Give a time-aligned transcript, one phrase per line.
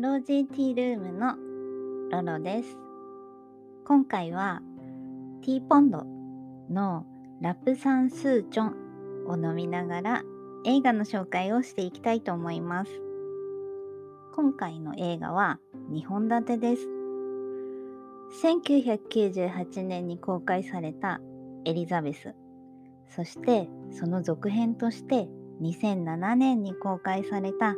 [0.00, 1.34] ロージーティールームの
[2.12, 2.78] ロロです。
[3.84, 4.62] 今回は
[5.44, 6.04] ティーポンド
[6.70, 7.04] の
[7.40, 10.22] ラプサンスーチョンを飲みながら
[10.64, 12.92] 映画の紹介をしていきたいと思います。
[14.36, 15.58] 今回の映画は
[15.90, 16.82] 2本立てです。
[18.44, 21.20] 1998年に公開された
[21.64, 22.36] エリザベス。
[23.08, 25.26] そしてその続編として
[25.60, 27.74] 2007年に公開された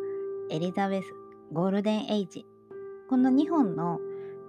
[0.51, 1.20] エリザベス
[1.53, 2.47] ゴールデンエイジ。
[3.09, 3.99] この2本の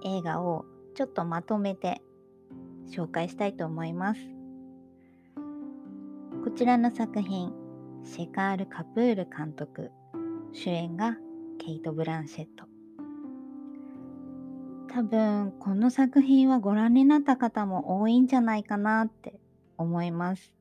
[0.03, 1.99] 映画をちょっとまとめて
[2.95, 4.21] 紹介したいと思います。
[6.43, 7.51] こちらの作品
[8.03, 9.89] シェカール・カプール監督。
[10.53, 11.17] 主演が
[11.57, 12.65] ケイト・ブランシェット。
[14.93, 19.39] 多分この作品はご覧になった方も多いんじゃないかなって
[19.79, 20.53] 思います。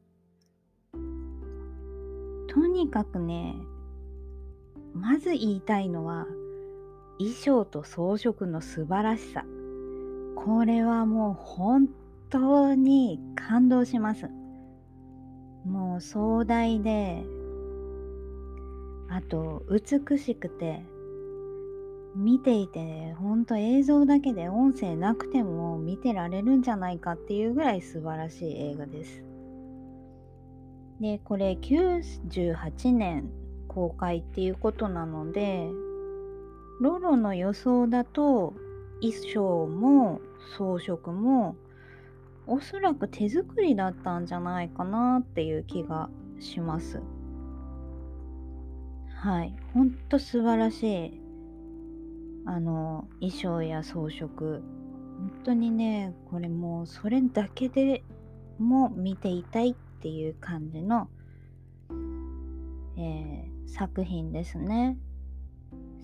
[2.49, 3.57] とにかくね
[4.95, 6.27] まず言いたいのは
[7.19, 9.45] 衣装と装飾の素晴らしさ。
[10.35, 11.89] これはもう本
[12.31, 14.31] 当に感動します。
[15.67, 17.25] もう壮大で
[19.11, 20.83] あと美しくて
[22.17, 29.23] 見ていて本当映像だけで音声なくても見てられるんじゃないかっていうぐらい素晴らしい映画です。
[31.01, 33.31] でこれ98年
[33.73, 35.69] 公開っていうことなので
[36.81, 38.55] ロロの予想だと
[39.01, 40.21] 衣装も
[40.57, 41.57] 装飾も
[42.47, 47.01] おそらく手作りだったんじゃないかなっていう気がします。
[49.15, 49.55] はい。
[49.73, 51.21] ほんと素晴らしい
[52.47, 54.61] あの衣装や装飾。
[55.21, 58.03] 本当にねこれもうそれだけで
[58.59, 61.09] も見ていたいっていう感じの、
[62.97, 64.99] えー作品ですね。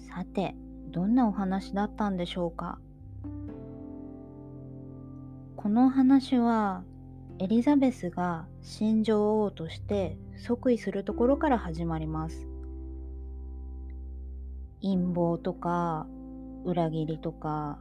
[0.09, 0.55] さて、
[0.91, 2.79] どんなお話だったんでしょうか？
[5.57, 6.85] この話は
[7.39, 12.47] エリザベスが新女王として即位するところから始まります。
[14.81, 16.07] 陰謀とか
[16.65, 17.79] 裏切りとか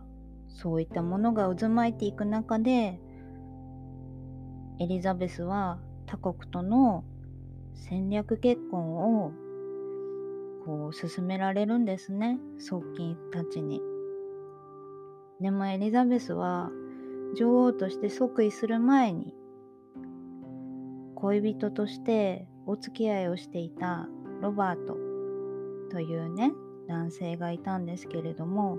[0.47, 2.99] そういったものが渦巻いていく中で
[4.79, 7.03] エリザベスは他国との
[7.73, 9.31] 戦略結婚を
[10.65, 13.81] こう進められるんですね側近たちに。
[15.39, 16.71] でもエリザベスは
[17.35, 19.35] 女王として即位する前に
[21.15, 24.07] 恋人としてお付き合いをしていた
[24.41, 24.95] ロバート
[25.91, 26.53] というね
[26.87, 28.77] 男性がいたんですけれども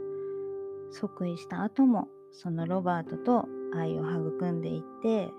[0.90, 5.30] 即位した後もそのロバートと愛を育んでいって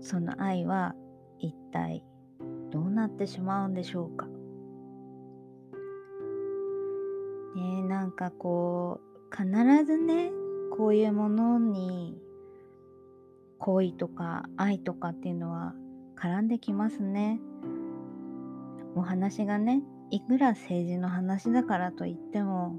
[0.00, 0.94] その愛は
[1.38, 2.04] 一体
[2.74, 4.26] どうなってしまうんでしょうか。
[7.54, 9.48] ねなんかこう必
[9.84, 10.32] ずね
[10.76, 12.18] こういうものに
[13.58, 15.74] 恋とか愛とかっていうのは
[16.16, 17.38] 絡んできますね。
[18.96, 22.76] お話がねいくら政治の話だからといっても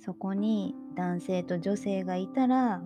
[0.00, 2.82] そこに男性と女性がいたら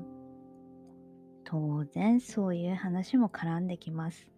[1.44, 4.35] 当然そういう話も絡んできます。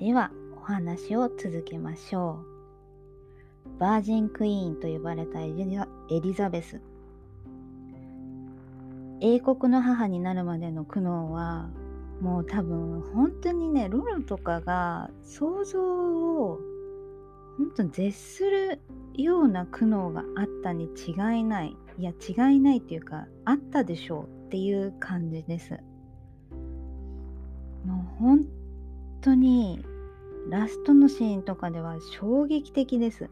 [0.00, 2.40] ではお話を続けましょ
[3.76, 3.78] う。
[3.78, 6.80] バージンクイーンと呼ばれたエリザベス。
[9.20, 11.68] 英国の母になるまでの苦悩は
[12.22, 16.58] もう多分本当にねロロとかが想像を
[17.58, 18.80] 本当絶する
[19.12, 25.78] ような苦悩があったに違いないいや違いないっていうかあったでしょうっていう感じです
[27.84, 28.59] もう本
[29.20, 29.84] 当に
[30.48, 33.30] ラストのシーンとかでは衝撃的です。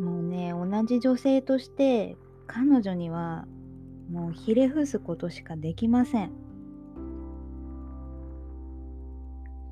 [0.00, 2.16] もうね同じ女性として
[2.46, 3.46] 彼女には
[4.10, 6.32] もうひれ伏すことしかできません。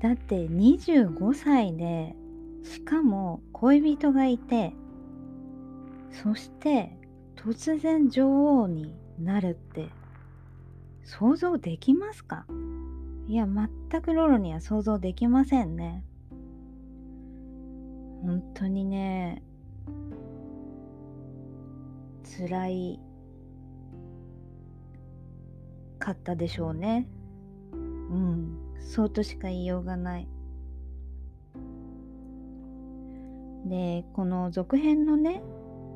[0.01, 2.15] だって25歳で
[2.63, 4.73] しかも恋人がいて
[6.23, 6.97] そして
[7.35, 9.89] 突然女王になるって
[11.03, 12.45] 想像できますか？
[13.27, 16.03] いや全くロロには想像できませんね。
[18.23, 19.41] 本当にね
[22.23, 22.99] 辛い
[25.97, 27.07] かったでしょうね。
[27.73, 30.27] うんそうとしか言いようがない。
[33.65, 35.41] でこの続編のね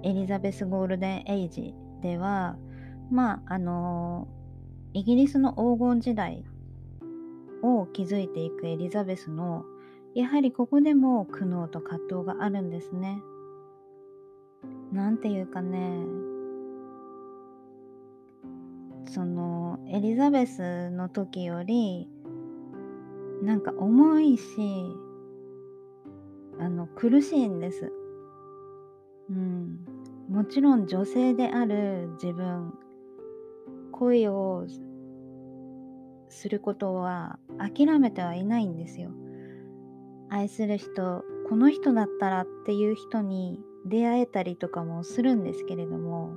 [0.03, 2.57] エリザベス・ゴールデン・エイジでは
[3.09, 4.27] まああの
[4.93, 6.45] イギリスの黄金時代
[7.61, 9.65] を築いていくエリザベスの
[10.13, 13.21] やはりここでも苦悩と葛藤があるんですね。
[14.91, 15.99] なんていうかね
[19.07, 22.09] そのエリザベスの時より
[23.43, 24.43] なんか重いし
[26.59, 27.91] あの苦しいんです。
[29.29, 29.79] うん、
[30.29, 32.73] もちろん女性である自分
[33.91, 34.65] 恋を
[36.35, 39.09] することは諦めてはいないんですよ。
[40.29, 46.35] 愛する人この人だったらっていう人に出会えたりとかもするんですけれども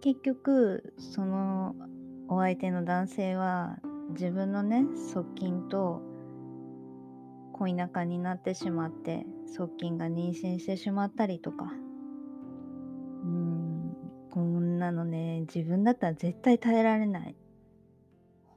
[0.00, 1.74] 結局その
[2.28, 3.78] お相手の男性は
[4.10, 6.00] 自分のね側近と
[7.52, 11.66] 恋仲になってしまって側近が妊娠してしまったりとか
[13.24, 13.96] うん
[14.30, 17.36] こんなのね自分だったら絶対耐えられない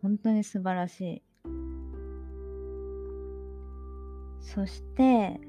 [0.06, 1.22] 本当に素晴らしい
[4.40, 5.42] そして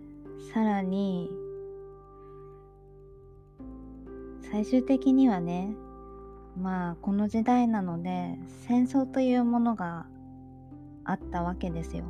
[0.54, 1.28] さらに
[4.50, 5.74] 最終的にはね
[6.58, 10.06] まあこの時代なので戦争というものが
[11.04, 12.04] あったわけですよ。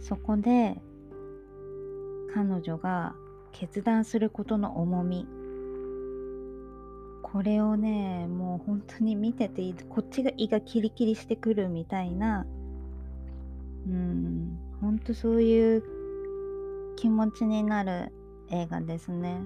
[0.00, 0.82] そこで
[2.34, 3.14] 彼女が
[3.52, 5.28] 決断することの重み
[7.32, 12.46] これをねもう本当に見ててこっちが胃がキリキリしてくるみたいな
[13.86, 15.82] うん本当そういう
[16.96, 18.12] 気持ちになる
[18.50, 19.40] 映画ですね。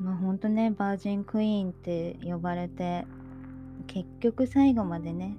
[0.00, 3.06] まあ本当ねバージンクイーンって呼ばれて
[3.86, 5.36] 結局最後までね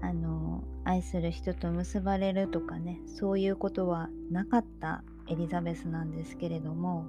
[0.00, 7.04] あの愛する人と結ばれるとかねそういうことはなかったエリザベスなんですけれども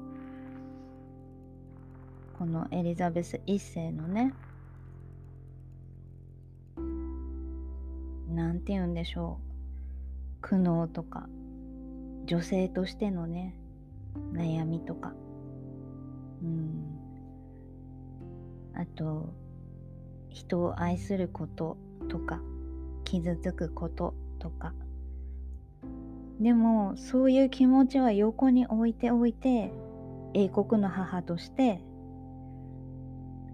[2.42, 4.34] このエリザベス一世のね
[8.34, 10.42] 何て言うんでしょう。
[10.42, 11.30] 苦悩とか
[12.26, 13.54] 女性としてのね
[14.34, 15.14] 悩みとか。
[16.42, 17.00] うん。
[18.74, 19.32] あと
[20.30, 21.78] 人を愛すること
[22.10, 22.42] とか
[23.04, 24.74] 傷つくこととか。
[26.40, 29.72] でもそういう気持ちは横に置いておいて
[30.34, 31.84] 英国の母として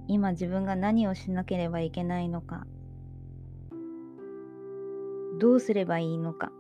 [0.08, 2.66] 今自分が何をしなければいけないのか
[5.40, 6.52] どうすればいいのか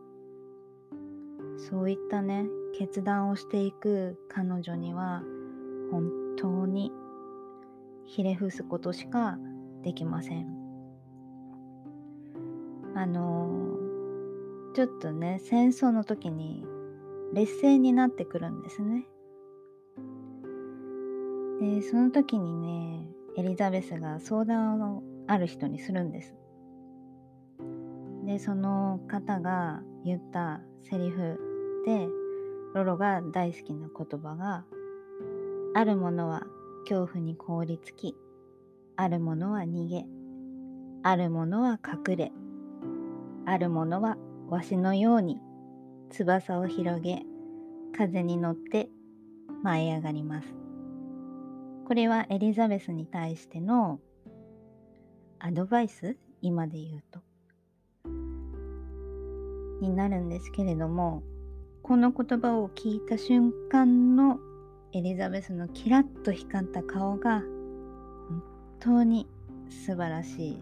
[1.57, 2.45] そういったね
[2.77, 5.23] 決断をしていく彼女には
[5.91, 6.91] 本当に
[8.05, 9.37] ひれ伏すことしか
[9.83, 10.47] できません。
[12.95, 13.77] あの、
[14.73, 16.65] ちょっとね戦争の時に
[17.33, 19.05] 劣勢になってくるんですね。
[21.59, 26.35] でその時にねエリザベスが相談をある人にするんです。
[28.25, 31.39] でその方が言ったセリフ
[31.85, 32.07] で
[32.73, 34.65] ロロが大好きな言葉が
[35.75, 36.43] あるものは
[36.89, 38.15] 恐怖に凍りつき、
[38.95, 40.05] あるものは逃げ、
[41.03, 42.31] あるものは隠れ、
[43.45, 44.17] あるものは
[44.49, 45.37] わしのように
[46.09, 47.21] 翼を広げ、
[47.95, 48.89] 風に乗って
[49.63, 50.66] 舞い上がります。
[51.87, 54.01] これはエリザベスに対しての
[55.39, 56.17] アドバイス？
[56.41, 57.21] 今で言うと。
[59.79, 61.23] になるんですけれども、
[61.83, 64.37] この言葉を聞いた瞬間の
[64.91, 68.43] エリザベスのキラッと光った顔が本
[68.81, 69.25] 当に
[69.69, 70.57] 素晴らしい。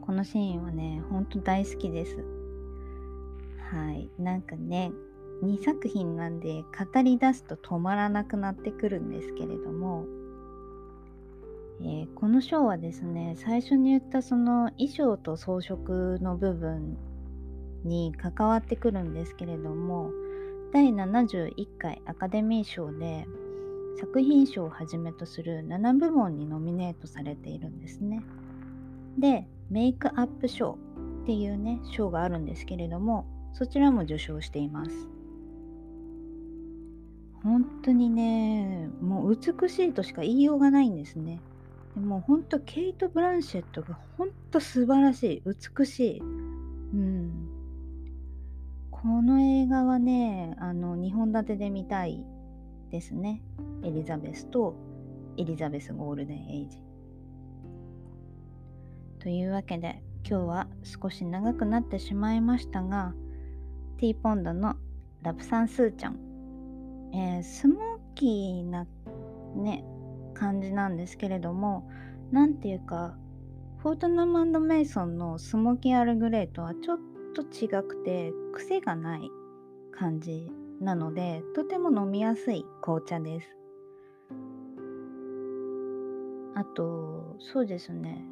[0.00, 2.16] このシーンはね本当大好きです。
[3.70, 4.10] はい。
[4.18, 4.90] なんかね
[5.42, 10.04] 2作品なんで語り出すと止まらなくなってくるんですけれども、
[11.80, 16.96] えー、この章はですね最初に言ったその衣装と装飾の部分
[17.84, 20.10] に関わってくるんですけれども
[20.72, 23.26] 第71回アカデミー賞で
[23.98, 28.22] 作品賞をはじめとする7部門にノミネートされているんですね。
[29.18, 30.78] で、メイクアップ賞
[31.22, 35.08] っていうね、賞があるんですけれども、そちらも受賞しています。
[37.46, 41.40] 本当にね、もう美しいとしか言いようがないんですね。
[41.94, 45.42] でも本当ケイト・ブランシェットが本当素晴らしい、
[45.78, 46.20] 美しい。
[46.20, 46.24] う
[46.96, 47.48] ん。
[48.90, 52.26] この映画はね、あの、2本立てで見たい
[52.90, 53.40] ですね。
[53.84, 54.74] エリザベスと
[55.36, 56.82] エリザベスゴールデンエイジ。
[59.20, 63.14] というわけで、今日は少し長くなってしまいましたが、
[63.98, 64.74] ティーポンドの
[65.22, 66.25] ラプサンスーちゃん。
[67.12, 67.78] えー、スモー
[68.14, 68.86] キーな
[69.54, 69.84] ね、
[70.34, 71.88] 感じなんですけれども、
[72.30, 73.16] なんていうか
[73.78, 76.98] フォートナムメイソンのスモーキーアルグレイとはちょっ
[77.34, 79.30] と違くて癖がない
[79.92, 83.48] 感じなのでとても飲みやすい紅茶です。
[86.54, 88.24] あとそうですね。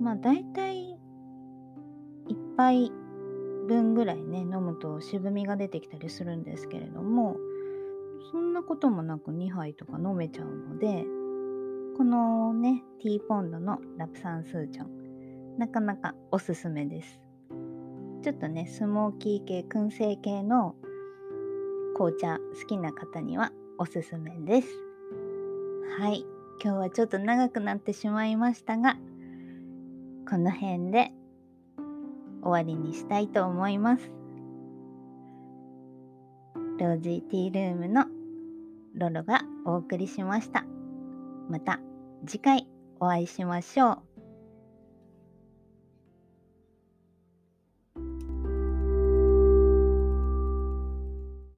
[0.00, 0.98] まあ大体
[2.28, 2.92] 1杯
[3.66, 7.36] 分ぐらいね飲むと渋みが出てきたりするんですけれども
[8.30, 11.04] そんなこともなく2杯とか飲めちゃうので
[11.96, 17.20] このねティーポンドのラプサンスーチョンなかなかおすすめです。
[18.22, 20.74] ちょっとねスモーキー系燻製系の
[21.94, 24.68] 紅茶好きな方にはおすすめです。
[25.98, 26.24] はい。
[26.62, 28.98] 今日はちょっと長くなってしまいましたが
[30.28, 31.10] この辺で
[32.42, 34.10] 終わりにしたいと思います。
[36.78, 38.06] ロージーティールームの
[38.94, 40.64] ロロがお送りしました。
[41.48, 41.80] また
[42.26, 42.66] 次回
[43.00, 43.98] お会いしましょう。